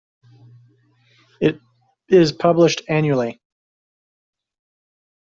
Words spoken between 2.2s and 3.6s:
published annually.